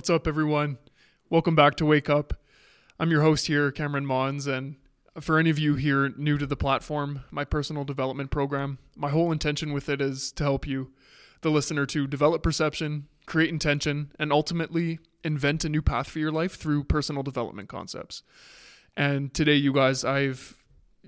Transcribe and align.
What's 0.00 0.08
up, 0.08 0.26
everyone? 0.26 0.78
Welcome 1.28 1.54
back 1.54 1.74
to 1.74 1.84
Wake 1.84 2.08
Up. 2.08 2.32
I'm 2.98 3.10
your 3.10 3.20
host 3.20 3.48
here, 3.48 3.70
Cameron 3.70 4.06
Monds, 4.06 4.46
and 4.46 4.76
for 5.20 5.38
any 5.38 5.50
of 5.50 5.58
you 5.58 5.74
here 5.74 6.08
new 6.16 6.38
to 6.38 6.46
the 6.46 6.56
platform, 6.56 7.24
my 7.30 7.44
personal 7.44 7.84
development 7.84 8.30
program, 8.30 8.78
my 8.96 9.10
whole 9.10 9.30
intention 9.30 9.74
with 9.74 9.90
it 9.90 10.00
is 10.00 10.32
to 10.32 10.42
help 10.42 10.66
you, 10.66 10.90
the 11.42 11.50
listener, 11.50 11.84
to 11.84 12.06
develop 12.06 12.42
perception, 12.42 13.08
create 13.26 13.50
intention, 13.50 14.10
and 14.18 14.32
ultimately 14.32 15.00
invent 15.22 15.66
a 15.66 15.68
new 15.68 15.82
path 15.82 16.08
for 16.08 16.18
your 16.18 16.32
life 16.32 16.54
through 16.54 16.84
personal 16.84 17.22
development 17.22 17.68
concepts. 17.68 18.22
And 18.96 19.34
today, 19.34 19.56
you 19.56 19.70
guys, 19.70 20.02
I've 20.02 20.56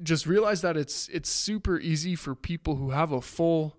just 0.02 0.26
realized 0.26 0.62
that 0.64 0.76
it's 0.76 1.08
it's 1.08 1.30
super 1.30 1.80
easy 1.80 2.14
for 2.14 2.34
people 2.34 2.76
who 2.76 2.90
have 2.90 3.10
a 3.10 3.22
full 3.22 3.74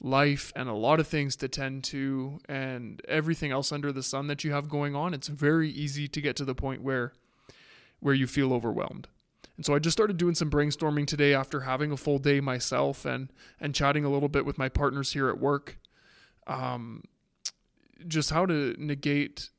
life 0.00 0.52
and 0.54 0.68
a 0.68 0.74
lot 0.74 1.00
of 1.00 1.08
things 1.08 1.34
to 1.36 1.48
tend 1.48 1.82
to 1.82 2.38
and 2.48 3.02
everything 3.08 3.50
else 3.50 3.72
under 3.72 3.92
the 3.92 4.02
sun 4.02 4.28
that 4.28 4.44
you 4.44 4.52
have 4.52 4.68
going 4.68 4.94
on 4.94 5.12
it's 5.12 5.26
very 5.26 5.68
easy 5.70 6.06
to 6.06 6.20
get 6.20 6.36
to 6.36 6.44
the 6.44 6.54
point 6.54 6.82
where 6.82 7.12
where 8.00 8.14
you 8.14 8.28
feel 8.28 8.52
overwhelmed. 8.52 9.08
And 9.56 9.66
so 9.66 9.74
i 9.74 9.80
just 9.80 9.96
started 9.96 10.16
doing 10.16 10.36
some 10.36 10.50
brainstorming 10.50 11.06
today 11.06 11.34
after 11.34 11.60
having 11.60 11.90
a 11.90 11.96
full 11.96 12.18
day 12.18 12.40
myself 12.40 13.04
and 13.04 13.32
and 13.60 13.74
chatting 13.74 14.04
a 14.04 14.10
little 14.10 14.28
bit 14.28 14.46
with 14.46 14.56
my 14.56 14.68
partners 14.68 15.12
here 15.12 15.28
at 15.28 15.38
work 15.38 15.78
um 16.46 17.02
just 18.06 18.30
how 18.30 18.46
to 18.46 18.74
negate 18.78 19.50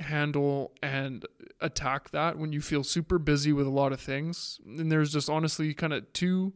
handle 0.00 0.72
and 0.82 1.24
attack 1.60 2.10
that 2.10 2.38
when 2.38 2.52
you 2.52 2.60
feel 2.60 2.84
super 2.84 3.18
busy 3.18 3.52
with 3.52 3.66
a 3.66 3.70
lot 3.70 3.92
of 3.92 4.00
things. 4.00 4.60
And 4.64 4.90
there's 4.90 5.12
just 5.12 5.30
honestly 5.30 5.72
kind 5.74 5.92
of 5.92 6.12
two 6.12 6.52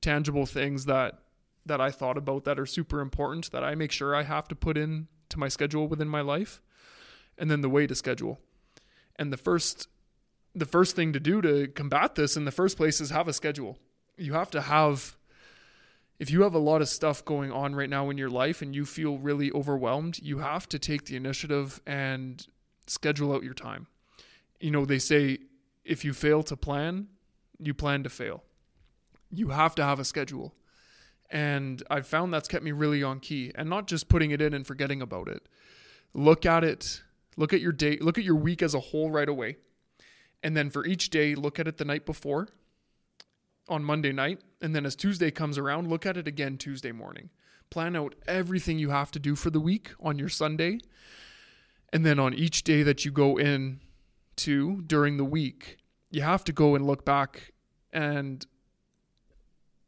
tangible 0.00 0.46
things 0.46 0.84
that 0.86 1.18
that 1.66 1.80
I 1.80 1.90
thought 1.90 2.16
about 2.16 2.44
that 2.44 2.58
are 2.58 2.66
super 2.66 3.00
important 3.00 3.50
that 3.52 3.64
I 3.64 3.74
make 3.74 3.92
sure 3.92 4.14
I 4.14 4.22
have 4.22 4.48
to 4.48 4.54
put 4.54 4.76
in 4.76 5.08
to 5.28 5.38
my 5.38 5.48
schedule 5.48 5.88
within 5.88 6.08
my 6.08 6.20
life 6.20 6.62
and 7.36 7.50
then 7.50 7.60
the 7.60 7.68
way 7.68 7.86
to 7.86 7.94
schedule. 7.94 8.38
And 9.16 9.32
the 9.32 9.36
first 9.36 9.88
the 10.54 10.64
first 10.64 10.96
thing 10.96 11.12
to 11.12 11.20
do 11.20 11.42
to 11.42 11.68
combat 11.68 12.14
this 12.14 12.34
in 12.34 12.46
the 12.46 12.50
first 12.50 12.78
place 12.78 13.00
is 13.00 13.10
have 13.10 13.28
a 13.28 13.32
schedule. 13.32 13.78
You 14.16 14.32
have 14.32 14.50
to 14.52 14.62
have 14.62 15.16
if 16.18 16.30
you 16.30 16.42
have 16.42 16.54
a 16.54 16.58
lot 16.58 16.80
of 16.80 16.88
stuff 16.88 17.24
going 17.24 17.52
on 17.52 17.74
right 17.74 17.90
now 17.90 18.08
in 18.08 18.16
your 18.16 18.30
life 18.30 18.62
and 18.62 18.74
you 18.74 18.86
feel 18.86 19.18
really 19.18 19.52
overwhelmed, 19.52 20.18
you 20.22 20.38
have 20.38 20.66
to 20.70 20.78
take 20.78 21.04
the 21.04 21.16
initiative 21.16 21.80
and 21.86 22.46
schedule 22.86 23.34
out 23.34 23.42
your 23.42 23.52
time. 23.52 23.86
You 24.60 24.70
know, 24.70 24.86
they 24.86 24.98
say 24.98 25.38
if 25.84 26.04
you 26.04 26.14
fail 26.14 26.42
to 26.44 26.56
plan, 26.56 27.08
you 27.58 27.74
plan 27.74 28.02
to 28.04 28.08
fail. 28.08 28.42
You 29.30 29.50
have 29.50 29.74
to 29.74 29.84
have 29.84 30.00
a 30.00 30.04
schedule. 30.04 30.54
And 31.30 31.82
I've 31.90 32.06
found 32.06 32.32
that's 32.32 32.48
kept 32.48 32.64
me 32.64 32.72
really 32.72 33.02
on 33.02 33.20
key 33.20 33.52
and 33.54 33.68
not 33.68 33.86
just 33.86 34.08
putting 34.08 34.30
it 34.30 34.40
in 34.40 34.54
and 34.54 34.66
forgetting 34.66 35.02
about 35.02 35.28
it. 35.28 35.48
Look 36.14 36.46
at 36.46 36.64
it, 36.64 37.02
look 37.36 37.52
at 37.52 37.60
your 37.60 37.72
day, 37.72 37.98
look 38.00 38.16
at 38.16 38.24
your 38.24 38.36
week 38.36 38.62
as 38.62 38.74
a 38.74 38.80
whole 38.80 39.10
right 39.10 39.28
away. 39.28 39.56
And 40.42 40.56
then 40.56 40.70
for 40.70 40.86
each 40.86 41.10
day, 41.10 41.34
look 41.34 41.58
at 41.58 41.66
it 41.66 41.78
the 41.78 41.84
night 41.84 42.06
before 42.06 42.48
on 43.68 43.82
Monday 43.82 44.12
night. 44.12 44.40
And 44.60 44.74
then 44.74 44.86
as 44.86 44.94
Tuesday 44.94 45.30
comes 45.30 45.58
around, 45.58 45.88
look 45.88 46.06
at 46.06 46.16
it 46.16 46.28
again 46.28 46.56
Tuesday 46.56 46.92
morning. 46.92 47.30
Plan 47.70 47.96
out 47.96 48.14
everything 48.28 48.78
you 48.78 48.90
have 48.90 49.10
to 49.12 49.18
do 49.18 49.34
for 49.34 49.50
the 49.50 49.60
week 49.60 49.90
on 50.00 50.18
your 50.18 50.28
Sunday. 50.28 50.78
And 51.92 52.06
then 52.06 52.18
on 52.18 52.34
each 52.34 52.62
day 52.62 52.82
that 52.82 53.04
you 53.04 53.10
go 53.10 53.36
in 53.36 53.80
to 54.36 54.82
during 54.82 55.16
the 55.16 55.24
week, 55.24 55.78
you 56.10 56.22
have 56.22 56.44
to 56.44 56.52
go 56.52 56.74
and 56.74 56.86
look 56.86 57.04
back 57.04 57.52
and 57.92 58.46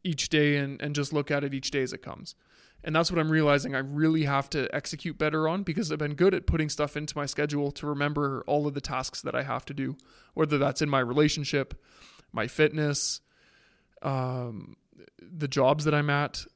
each 0.08 0.30
day 0.30 0.56
and, 0.56 0.80
and 0.80 0.94
just 0.94 1.12
look 1.12 1.30
at 1.30 1.44
it 1.44 1.52
each 1.52 1.70
day 1.70 1.82
as 1.82 1.92
it 1.92 2.02
comes. 2.02 2.34
And 2.82 2.94
that's 2.94 3.10
what 3.10 3.18
I'm 3.18 3.30
realizing 3.30 3.74
I 3.74 3.80
really 3.80 4.22
have 4.24 4.48
to 4.50 4.74
execute 4.74 5.18
better 5.18 5.48
on 5.48 5.64
because 5.64 5.92
I've 5.92 5.98
been 5.98 6.14
good 6.14 6.34
at 6.34 6.46
putting 6.46 6.68
stuff 6.68 6.96
into 6.96 7.16
my 7.16 7.26
schedule 7.26 7.70
to 7.72 7.86
remember 7.86 8.44
all 8.46 8.66
of 8.66 8.74
the 8.74 8.80
tasks 8.80 9.20
that 9.22 9.34
I 9.34 9.42
have 9.42 9.64
to 9.66 9.74
do, 9.74 9.96
whether 10.34 10.58
that's 10.58 10.80
in 10.80 10.88
my 10.88 11.00
relationship, 11.00 11.74
my 12.32 12.46
fitness, 12.46 13.20
um, 14.02 14.76
the 15.20 15.48
jobs 15.48 15.84
that 15.84 15.94
I'm 15.94 16.08
at. 16.08 16.46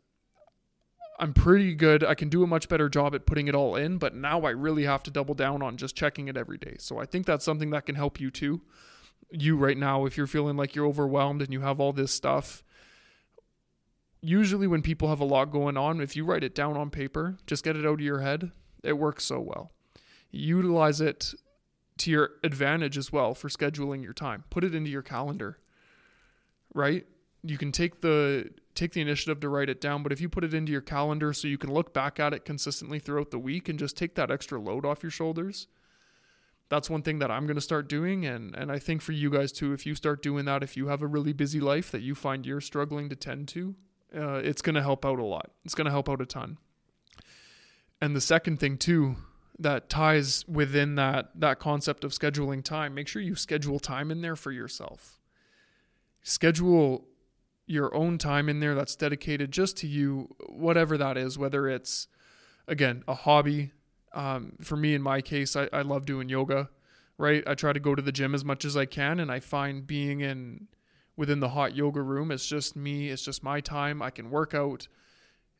I'm 1.18 1.34
pretty 1.34 1.74
good. 1.74 2.02
I 2.02 2.14
can 2.14 2.28
do 2.28 2.42
a 2.42 2.46
much 2.46 2.68
better 2.68 2.88
job 2.88 3.14
at 3.14 3.26
putting 3.26 3.48
it 3.48 3.54
all 3.54 3.76
in, 3.76 3.98
but 3.98 4.14
now 4.14 4.42
I 4.42 4.50
really 4.50 4.84
have 4.84 5.02
to 5.04 5.10
double 5.10 5.34
down 5.34 5.60
on 5.62 5.76
just 5.76 5.94
checking 5.94 6.28
it 6.28 6.36
every 6.36 6.58
day. 6.58 6.76
So 6.78 6.98
I 6.98 7.04
think 7.04 7.26
that's 7.26 7.44
something 7.44 7.70
that 7.70 7.86
can 7.86 7.94
help 7.94 8.18
you 8.18 8.30
too. 8.30 8.62
You 9.30 9.56
right 9.56 9.76
now, 9.76 10.06
if 10.06 10.16
you're 10.16 10.26
feeling 10.26 10.56
like 10.56 10.74
you're 10.74 10.86
overwhelmed 10.86 11.42
and 11.42 11.52
you 11.52 11.60
have 11.60 11.80
all 11.80 11.92
this 11.92 12.12
stuff, 12.12 12.64
usually 14.22 14.66
when 14.66 14.82
people 14.82 15.08
have 15.08 15.20
a 15.20 15.24
lot 15.24 15.50
going 15.50 15.76
on, 15.76 16.00
if 16.00 16.16
you 16.16 16.24
write 16.24 16.44
it 16.44 16.54
down 16.54 16.76
on 16.76 16.90
paper, 16.90 17.36
just 17.46 17.64
get 17.64 17.76
it 17.76 17.84
out 17.84 17.94
of 17.94 18.00
your 18.00 18.20
head, 18.20 18.52
it 18.82 18.94
works 18.94 19.24
so 19.24 19.40
well. 19.40 19.72
Utilize 20.30 21.00
it 21.00 21.34
to 21.98 22.10
your 22.10 22.30
advantage 22.42 22.96
as 22.96 23.12
well 23.12 23.34
for 23.34 23.48
scheduling 23.48 24.02
your 24.02 24.12
time. 24.12 24.44
Put 24.48 24.64
it 24.64 24.74
into 24.74 24.90
your 24.90 25.02
calendar. 25.02 25.58
Right? 26.74 27.06
You 27.42 27.58
can 27.58 27.72
take 27.72 28.00
the 28.00 28.50
take 28.74 28.92
the 28.92 29.02
initiative 29.02 29.40
to 29.40 29.48
write 29.50 29.68
it 29.68 29.80
down, 29.80 30.02
but 30.02 30.12
if 30.12 30.20
you 30.20 30.28
put 30.30 30.44
it 30.44 30.54
into 30.54 30.72
your 30.72 30.80
calendar 30.80 31.34
so 31.34 31.46
you 31.46 31.58
can 31.58 31.70
look 31.70 31.92
back 31.92 32.18
at 32.18 32.32
it 32.32 32.46
consistently 32.46 32.98
throughout 32.98 33.30
the 33.30 33.38
week 33.38 33.68
and 33.68 33.78
just 33.78 33.98
take 33.98 34.14
that 34.14 34.30
extra 34.30 34.58
load 34.58 34.86
off 34.86 35.02
your 35.02 35.10
shoulders, 35.10 35.66
that's 36.70 36.88
one 36.88 37.02
thing 37.02 37.18
that 37.18 37.30
I'm 37.30 37.44
going 37.46 37.56
to 37.56 37.60
start 37.60 37.88
doing 37.88 38.24
and 38.24 38.54
and 38.54 38.72
I 38.72 38.78
think 38.78 39.02
for 39.02 39.12
you 39.12 39.28
guys 39.28 39.52
too 39.52 39.74
if 39.74 39.84
you 39.84 39.94
start 39.94 40.22
doing 40.22 40.46
that 40.46 40.62
if 40.62 40.76
you 40.76 40.86
have 40.86 41.02
a 41.02 41.06
really 41.06 41.34
busy 41.34 41.60
life 41.60 41.90
that 41.90 42.00
you 42.00 42.14
find 42.14 42.46
you're 42.46 42.62
struggling 42.62 43.10
to 43.10 43.16
tend 43.16 43.48
to 43.48 43.74
uh, 44.14 44.34
it's 44.36 44.62
going 44.62 44.74
to 44.74 44.82
help 44.82 45.04
out 45.04 45.18
a 45.18 45.24
lot. 45.24 45.50
It's 45.64 45.74
going 45.74 45.86
to 45.86 45.90
help 45.90 46.08
out 46.08 46.20
a 46.20 46.26
ton. 46.26 46.58
And 48.00 48.16
the 48.16 48.20
second 48.20 48.58
thing 48.58 48.78
too 48.78 49.16
that 49.58 49.88
ties 49.88 50.46
within 50.48 50.96
that 50.96 51.30
that 51.34 51.58
concept 51.58 52.04
of 52.04 52.12
scheduling 52.12 52.62
time, 52.62 52.94
make 52.94 53.08
sure 53.08 53.22
you 53.22 53.34
schedule 53.34 53.78
time 53.78 54.10
in 54.10 54.20
there 54.20 54.36
for 54.36 54.50
yourself. 54.50 55.20
Schedule 56.22 57.06
your 57.66 57.94
own 57.94 58.18
time 58.18 58.48
in 58.48 58.60
there 58.60 58.74
that's 58.74 58.96
dedicated 58.96 59.52
just 59.52 59.76
to 59.78 59.86
you, 59.86 60.34
whatever 60.48 60.98
that 60.98 61.16
is, 61.16 61.38
whether 61.38 61.68
it's 61.68 62.08
again 62.66 63.04
a 63.06 63.14
hobby. 63.14 63.72
Um, 64.12 64.54
for 64.60 64.76
me, 64.76 64.94
in 64.94 65.02
my 65.02 65.22
case, 65.22 65.56
I, 65.56 65.68
I 65.72 65.82
love 65.82 66.04
doing 66.04 66.28
yoga. 66.28 66.68
Right, 67.18 67.44
I 67.46 67.54
try 67.54 67.72
to 67.72 67.78
go 67.78 67.94
to 67.94 68.02
the 68.02 68.10
gym 68.10 68.34
as 68.34 68.44
much 68.44 68.64
as 68.64 68.76
I 68.76 68.86
can, 68.86 69.20
and 69.20 69.30
I 69.30 69.38
find 69.38 69.86
being 69.86 70.20
in 70.20 70.66
within 71.16 71.40
the 71.40 71.50
hot 71.50 71.76
yoga 71.76 72.00
room. 72.00 72.30
It's 72.30 72.46
just 72.46 72.76
me, 72.76 73.10
it's 73.10 73.22
just 73.22 73.42
my 73.42 73.60
time. 73.60 74.02
I 74.02 74.10
can 74.10 74.30
work 74.30 74.54
out. 74.54 74.88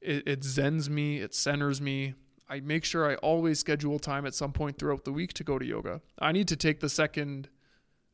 It, 0.01 0.27
it 0.27 0.41
zens 0.41 0.89
me, 0.89 1.19
it 1.19 1.35
centers 1.35 1.81
me. 1.81 2.15
I 2.49 2.61
make 2.61 2.85
sure 2.85 3.11
I 3.11 3.15
always 3.17 3.59
schedule 3.59 3.99
time 3.99 4.27
at 4.27 4.35
some 4.35 4.53
point 4.53 4.79
throughout 4.79 5.05
the 5.05 5.13
week 5.13 5.33
to 5.35 5.45
go 5.45 5.59
to 5.59 5.65
yoga. 5.65 6.01
I 6.19 6.33
need 6.33 6.49
to 6.49 6.57
take 6.57 6.81
the 6.81 6.89
second, 6.89 7.49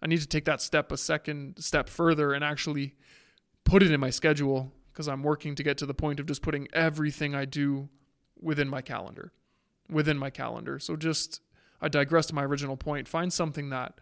I 0.03 0.07
need 0.07 0.21
to 0.21 0.29
take 0.29 0.45
that 0.45 0.61
step 0.61 0.93
a 0.93 0.97
second 0.97 1.57
step 1.59 1.89
further 1.89 2.33
and 2.33 2.45
actually 2.45 2.95
put 3.65 3.83
it 3.83 3.91
in 3.91 4.01
my 4.01 4.11
schedule 4.11 4.73
because 4.93 5.09
I'm 5.09 5.23
working 5.23 5.55
to 5.57 5.63
get 5.63 5.79
to 5.79 5.87
the 5.87 5.95
point 5.95 6.21
of 6.21 6.27
just 6.27 6.43
putting 6.43 6.69
everything 6.73 7.35
I 7.35 7.45
do 7.45 7.89
within 8.41 8.69
my 8.69 8.83
calendar. 8.83 9.33
Within 9.91 10.19
my 10.19 10.31
calendar. 10.31 10.79
So 10.79 10.97
just, 10.97 11.41
I 11.81 11.89
digress 11.89 12.27
to 12.27 12.35
my 12.35 12.45
original 12.45 12.77
point. 12.77 13.09
Find 13.09 13.33
something 13.33 13.71
that 13.71 14.01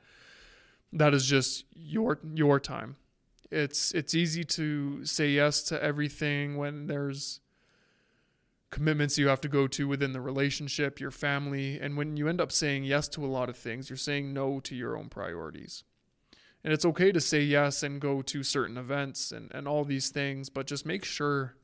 that 0.93 1.15
is 1.15 1.27
just 1.27 1.65
your 1.75 2.19
your 2.35 2.59
time 2.61 2.97
it's 3.51 3.93
it's 3.93 4.15
easy 4.15 4.45
to 4.45 5.05
say 5.05 5.29
yes 5.29 5.63
to 5.65 5.83
everything 5.83 6.57
when 6.57 6.87
there's 6.87 7.41
commitments 8.71 9.17
you 9.17 9.29
have 9.29 9.41
to 9.41 9.49
go 9.49 9.67
to 9.67 9.89
within 9.89 10.13
the 10.13 10.21
relationship, 10.21 11.01
your 11.01 11.11
family, 11.11 11.81
and 11.81 11.97
when 11.97 12.17
you 12.17 12.29
end 12.29 12.41
up 12.41 12.53
saying 12.53 12.85
yes 12.85 13.09
to 13.09 13.25
a 13.25 13.29
lot 13.29 13.49
of 13.49 13.57
things, 13.57 13.89
you're 13.89 13.97
saying 13.97 14.33
no 14.33 14.61
to 14.61 14.75
your 14.75 14.97
own 14.97 15.09
priorities. 15.09 15.85
And 16.65 16.73
it's 16.73 16.85
okay 16.85 17.13
to 17.13 17.21
say 17.21 17.43
yes 17.43 17.83
and 17.83 18.01
go 18.01 18.23
to 18.23 18.43
certain 18.43 18.77
events 18.77 19.31
and, 19.31 19.53
and 19.55 19.69
all 19.69 19.85
these 19.85 20.11
things, 20.11 20.51
but 20.51 20.67
just 20.67 20.85
make 20.85 21.05
sure 21.05 21.55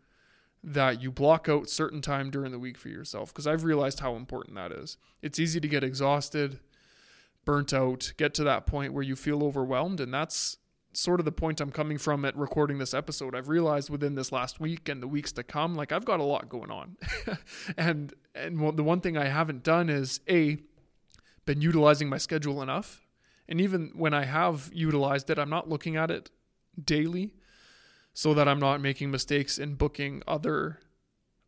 that 0.63 1.03
you 1.03 1.11
block 1.11 1.49
out 1.49 1.69
certain 1.69 2.01
time 2.01 2.31
during 2.31 2.53
the 2.53 2.59
week 2.59 2.79
for 2.79 2.89
yourself 2.89 3.33
because 3.33 3.49
I've 3.49 3.65
realized 3.65 3.99
how 3.99 4.15
important 4.15 4.55
that 4.55 4.71
is. 4.71 4.97
It's 5.21 5.41
easy 5.41 5.59
to 5.59 5.67
get 5.67 5.83
exhausted, 5.83 6.61
burnt 7.45 7.73
out, 7.73 8.13
get 8.17 8.33
to 8.35 8.45
that 8.45 8.65
point 8.65 8.93
where 8.93 9.03
you 9.03 9.17
feel 9.17 9.43
overwhelmed, 9.43 9.99
and 9.99 10.15
that's 10.15 10.59
sort 10.93 11.21
of 11.21 11.25
the 11.25 11.33
point 11.33 11.61
I'm 11.61 11.71
coming 11.71 11.99
from 11.99 12.25
at 12.25 12.37
recording 12.37 12.79
this 12.79 12.95
episode. 12.95 13.35
I've 13.35 13.49
realized 13.49 13.91
within 13.91 14.15
this 14.15 14.31
last 14.33 14.61
week 14.61 14.89
and 14.89 15.03
the 15.03 15.09
weeks 15.09 15.33
to 15.33 15.43
come, 15.43 15.75
like 15.75 15.93
I've 15.93 16.05
got 16.05 16.21
a 16.21 16.25
lot 16.25 16.49
going 16.49 16.71
on, 16.71 16.97
and 17.77 18.13
and 18.35 18.77
the 18.77 18.83
one 18.83 19.01
thing 19.01 19.17
I 19.17 19.27
haven't 19.27 19.63
done 19.63 19.89
is 19.89 20.21
a 20.29 20.59
been 21.45 21.61
utilizing 21.61 22.09
my 22.09 22.19
schedule 22.19 22.63
enough, 22.63 23.03
and 23.49 23.61
even 23.61 23.93
when 23.95 24.15
I 24.15 24.25
have 24.25 24.71
utilized 24.73 25.31
it, 25.31 25.39
I'm 25.39 25.51
not 25.51 25.69
looking 25.69 25.97
at 25.97 26.11
it 26.11 26.31
daily, 26.83 27.35
so 28.13 28.35
that 28.35 28.49
I'm 28.49 28.61
not 28.61 28.81
making 28.81 29.11
mistakes 29.11 29.59
in 29.59 29.75
booking 29.75 30.23
other 30.27 30.81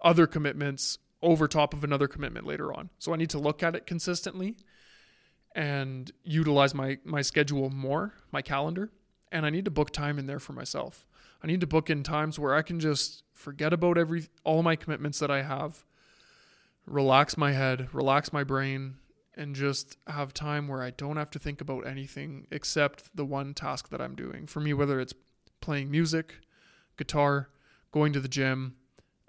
other 0.00 0.26
commitments 0.26 0.99
over 1.23 1.49
top 1.49 1.73
of 1.73 1.85
another 1.85 2.06
commitment 2.06 2.46
later 2.46 2.73
on. 2.73 2.91
So 2.99 3.14
I 3.14 3.17
need 3.17 3.31
to 3.31 3.38
look 3.38 3.62
at 3.62 3.75
it 3.75 3.87
consistently 3.87 4.56
and 5.55 6.11
utilize 6.23 6.75
my 6.75 6.99
my 7.05 7.20
schedule 7.23 7.69
more, 7.70 8.14
my 8.32 8.41
calendar 8.43 8.91
and 9.34 9.44
I 9.44 9.50
need 9.50 9.64
to 9.64 9.70
book 9.70 9.90
time 9.90 10.19
in 10.19 10.26
there 10.26 10.38
for 10.38 10.52
myself. 10.52 11.04
I 11.42 11.48
need 11.48 11.60
to 11.60 11.66
book 11.66 11.90
in 11.90 12.04
times 12.04 12.38
where 12.38 12.54
I 12.54 12.62
can 12.62 12.78
just 12.78 13.25
forget 13.32 13.72
about 13.72 13.98
every 13.98 14.28
all 14.44 14.62
my 14.62 14.76
commitments 14.76 15.19
that 15.19 15.31
I 15.31 15.42
have, 15.42 15.84
relax 16.86 17.36
my 17.36 17.52
head, 17.52 17.88
relax 17.92 18.32
my 18.32 18.44
brain, 18.44 18.94
and 19.34 19.54
just 19.54 19.98
have 20.06 20.32
time 20.32 20.69
where 20.69 20.82
I 20.82 20.90
don't 20.90 21.16
have 21.16 21.31
to 21.32 21.40
think 21.40 21.60
about 21.60 21.84
anything 21.86 22.46
except 22.52 23.14
the 23.14 23.25
one 23.25 23.52
task 23.54 23.88
that 23.88 24.00
I'm 24.00 24.14
doing. 24.14 24.46
For 24.46 24.60
me, 24.60 24.72
whether 24.72 25.00
it's 25.00 25.14
playing 25.60 25.90
music, 25.90 26.36
guitar, 26.96 27.50
going 27.90 28.12
to 28.12 28.20
the 28.20 28.28
gym, 28.28 28.76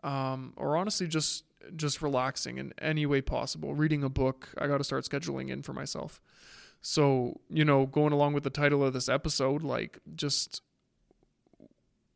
um, 0.03 0.53
or 0.55 0.77
honestly 0.77 1.07
just 1.07 1.45
just 1.75 2.03
relaxing 2.03 2.59
in 2.59 2.73
any 2.77 3.07
way 3.07 3.21
possible. 3.21 3.73
Reading 3.73 4.03
a 4.03 4.09
book, 4.09 4.49
I 4.55 4.67
got 4.67 4.77
to 4.77 4.83
start 4.83 5.03
scheduling 5.03 5.49
in 5.49 5.63
for 5.63 5.73
myself. 5.73 6.21
So, 6.87 7.39
you 7.49 7.65
know, 7.65 7.87
going 7.87 8.13
along 8.13 8.33
with 8.33 8.43
the 8.43 8.51
title 8.51 8.83
of 8.83 8.93
this 8.93 9.09
episode, 9.09 9.63
like 9.63 9.97
just 10.13 10.61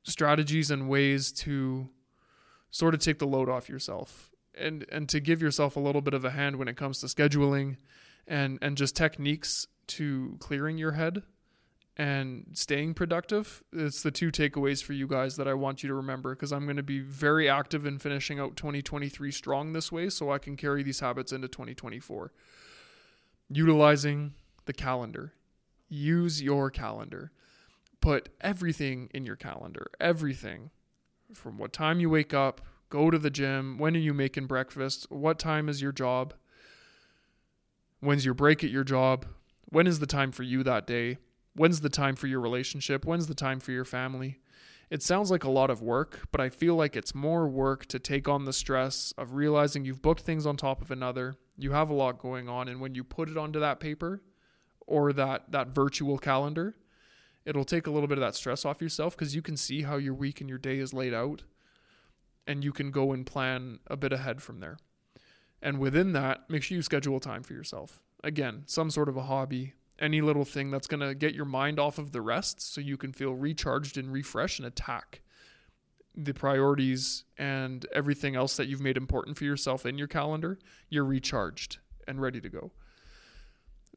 strategies 0.03 0.69
and 0.69 0.87
ways 0.87 1.31
to 1.31 1.89
sort 2.69 2.93
of 2.93 2.99
take 2.99 3.17
the 3.17 3.25
load 3.25 3.49
off 3.49 3.67
yourself 3.67 4.29
and 4.53 4.85
and 4.91 5.09
to 5.09 5.19
give 5.19 5.41
yourself 5.41 5.75
a 5.75 5.79
little 5.79 6.01
bit 6.01 6.13
of 6.13 6.23
a 6.23 6.29
hand 6.29 6.57
when 6.57 6.67
it 6.67 6.77
comes 6.77 6.99
to 6.99 7.07
scheduling 7.07 7.77
and 8.27 8.59
and 8.61 8.77
just 8.77 8.95
techniques 8.95 9.65
to 9.87 10.37
clearing 10.39 10.77
your 10.77 10.91
head 10.91 11.23
and 11.97 12.45
staying 12.53 12.93
productive. 12.93 13.63
It's 13.73 14.03
the 14.03 14.11
two 14.11 14.31
takeaways 14.31 14.83
for 14.83 14.93
you 14.93 15.07
guys 15.07 15.35
that 15.37 15.47
I 15.47 15.55
want 15.55 15.81
you 15.81 15.89
to 15.89 15.95
remember 15.95 16.35
because 16.35 16.51
I'm 16.51 16.65
going 16.65 16.77
to 16.77 16.83
be 16.83 16.99
very 16.99 17.49
active 17.49 17.87
in 17.87 17.97
finishing 17.97 18.39
out 18.39 18.55
2023 18.55 19.31
strong 19.31 19.73
this 19.73 19.91
way 19.91 20.11
so 20.11 20.31
I 20.31 20.37
can 20.37 20.55
carry 20.55 20.83
these 20.83 20.99
habits 20.99 21.31
into 21.31 21.47
2024. 21.47 22.31
Utilizing 23.49 24.35
the 24.69 24.73
calendar. 24.73 25.33
Use 25.89 26.41
your 26.41 26.69
calendar. 26.69 27.31
Put 27.99 28.29
everything 28.39 29.09
in 29.13 29.25
your 29.25 29.35
calendar. 29.35 29.87
Everything. 29.99 30.69
From 31.33 31.57
what 31.57 31.73
time 31.73 31.99
you 31.99 32.09
wake 32.09 32.33
up, 32.33 32.61
go 32.89 33.11
to 33.11 33.19
the 33.19 33.29
gym, 33.29 33.77
when 33.77 33.95
are 33.95 33.99
you 33.99 34.13
making 34.13 34.47
breakfast, 34.47 35.07
what 35.09 35.39
time 35.39 35.67
is 35.67 35.81
your 35.81 35.91
job, 35.91 36.33
when's 37.99 38.25
your 38.25 38.33
break 38.33 38.63
at 38.63 38.69
your 38.69 38.83
job, 38.83 39.25
when 39.65 39.85
is 39.85 39.99
the 39.99 40.07
time 40.07 40.31
for 40.31 40.43
you 40.43 40.63
that 40.63 40.87
day 40.87 41.17
When's 41.59 41.81
the 41.81 41.89
time 41.89 42.15
for 42.15 42.27
your 42.27 42.39
relationship? 42.39 43.05
When's 43.05 43.27
the 43.27 43.35
time 43.35 43.59
for 43.59 43.71
your 43.71 43.83
family? 43.83 44.39
It 44.89 45.03
sounds 45.03 45.29
like 45.29 45.43
a 45.43 45.51
lot 45.51 45.69
of 45.69 45.81
work, 45.81 46.27
but 46.31 46.39
I 46.39 46.49
feel 46.49 46.75
like 46.75 46.95
it's 46.95 47.13
more 47.13 47.49
work 47.49 47.85
to 47.87 47.99
take 47.99 48.29
on 48.29 48.45
the 48.45 48.53
stress 48.53 49.13
of 49.17 49.33
realizing 49.33 49.83
you've 49.83 50.01
booked 50.01 50.21
things 50.21 50.45
on 50.45 50.55
top 50.55 50.81
of 50.81 50.89
another. 50.89 51.35
You 51.57 51.73
have 51.73 51.89
a 51.89 51.93
lot 51.93 52.17
going 52.17 52.47
on, 52.47 52.69
and 52.69 52.79
when 52.79 52.95
you 52.95 53.03
put 53.03 53.29
it 53.29 53.37
onto 53.37 53.59
that 53.59 53.79
paper 53.79 54.21
or 54.89 55.13
that 55.13 55.51
that 55.51 55.69
virtual 55.69 56.17
calendar, 56.17 56.75
it'll 57.45 57.63
take 57.63 57.87
a 57.87 57.91
little 57.91 58.07
bit 58.07 58.17
of 58.17 58.21
that 58.21 58.35
stress 58.35 58.65
off 58.65 58.81
yourself 58.81 59.15
because 59.15 59.35
you 59.35 59.41
can 59.41 59.55
see 59.55 59.83
how 59.83 59.97
your 59.97 60.15
week 60.15 60.41
and 60.41 60.49
your 60.49 60.57
day 60.57 60.79
is 60.79 60.93
laid 60.93 61.13
out, 61.13 61.43
and 62.47 62.63
you 62.63 62.73
can 62.73 62.89
go 62.91 63.13
and 63.13 63.25
plan 63.25 63.79
a 63.87 63.95
bit 63.95 64.11
ahead 64.11 64.41
from 64.41 64.59
there. 64.59 64.77
And 65.61 65.77
within 65.77 66.13
that, 66.13 66.49
make 66.49 66.63
sure 66.63 66.75
you 66.75 66.81
schedule 66.81 67.19
time 67.19 67.43
for 67.43 67.53
yourself. 67.53 68.01
Again, 68.23 68.63
some 68.65 68.89
sort 68.89 69.09
of 69.09 69.15
a 69.15 69.23
hobby, 69.23 69.73
any 69.99 70.21
little 70.21 70.45
thing 70.45 70.71
that's 70.71 70.87
going 70.87 71.01
to 71.01 71.13
get 71.13 71.35
your 71.35 71.45
mind 71.45 71.79
off 71.79 71.99
of 71.99 72.11
the 72.11 72.21
rest 72.21 72.61
so 72.61 72.81
you 72.81 72.97
can 72.97 73.13
feel 73.13 73.35
recharged 73.35 73.97
and 73.97 74.11
refreshed 74.11 74.59
and 74.59 74.67
attack 74.67 75.21
the 76.15 76.33
priorities 76.33 77.25
and 77.37 77.85
everything 77.93 78.35
else 78.35 78.57
that 78.57 78.67
you've 78.67 78.81
made 78.81 78.97
important 78.97 79.37
for 79.37 79.45
yourself 79.45 79.85
in 79.85 79.97
your 79.97 80.07
calendar, 80.07 80.57
you're 80.89 81.05
recharged 81.05 81.77
and 82.07 82.19
ready 82.19 82.41
to 82.41 82.49
go. 82.49 82.71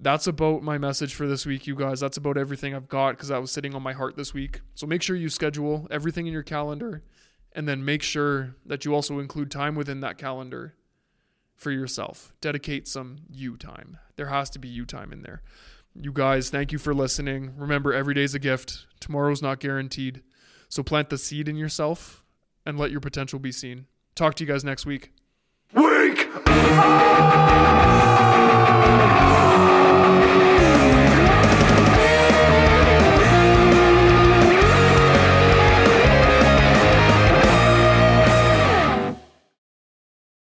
That's 0.00 0.26
about 0.26 0.62
my 0.62 0.78
message 0.78 1.14
for 1.14 1.28
this 1.28 1.46
week, 1.46 1.66
you 1.66 1.76
guys. 1.76 2.00
That's 2.00 2.16
about 2.16 2.36
everything 2.36 2.74
I've 2.74 2.88
got 2.88 3.12
because 3.12 3.28
that 3.28 3.40
was 3.40 3.52
sitting 3.52 3.74
on 3.74 3.82
my 3.82 3.92
heart 3.92 4.16
this 4.16 4.34
week. 4.34 4.60
So 4.74 4.86
make 4.86 5.02
sure 5.02 5.14
you 5.14 5.28
schedule 5.28 5.86
everything 5.90 6.26
in 6.26 6.32
your 6.32 6.42
calendar 6.42 7.02
and 7.52 7.68
then 7.68 7.84
make 7.84 8.02
sure 8.02 8.56
that 8.66 8.84
you 8.84 8.94
also 8.94 9.20
include 9.20 9.50
time 9.50 9.74
within 9.74 10.00
that 10.00 10.18
calendar 10.18 10.74
for 11.54 11.70
yourself. 11.70 12.32
Dedicate 12.40 12.88
some 12.88 13.18
you 13.30 13.56
time. 13.56 13.98
There 14.16 14.26
has 14.26 14.50
to 14.50 14.58
be 14.58 14.68
you 14.68 14.84
time 14.84 15.12
in 15.12 15.22
there. 15.22 15.42
You 15.94 16.12
guys, 16.12 16.50
thank 16.50 16.72
you 16.72 16.78
for 16.78 16.94
listening. 16.94 17.52
Remember, 17.56 17.92
every 17.92 18.14
day's 18.14 18.34
a 18.34 18.38
gift. 18.38 18.86
Tomorrow's 18.98 19.42
not 19.42 19.60
guaranteed. 19.60 20.22
So 20.68 20.82
plant 20.82 21.10
the 21.10 21.18
seed 21.18 21.48
in 21.48 21.56
yourself 21.56 22.24
and 22.64 22.78
let 22.78 22.90
your 22.90 23.00
potential 23.00 23.38
be 23.38 23.52
seen. 23.52 23.86
Talk 24.14 24.34
to 24.36 24.44
you 24.44 24.50
guys 24.50 24.64
next 24.64 24.86
week. 24.86 25.12
Up! 26.74 27.01